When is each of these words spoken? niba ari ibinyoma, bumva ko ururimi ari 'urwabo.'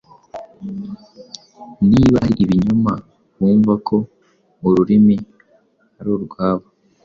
niba 1.89 2.17
ari 2.25 2.35
ibinyoma, 2.43 2.93
bumva 3.37 3.73
ko 3.87 3.95
ururimi 4.67 5.15
ari 5.99 6.09
'urwabo.' 6.13 6.65